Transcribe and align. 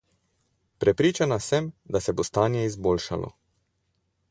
Prepričana 0.83 1.37
sem, 1.49 1.69
da 1.95 2.03
se 2.07 2.17
bo 2.21 2.27
stanje 2.31 2.65
izboljšalo. 2.71 3.33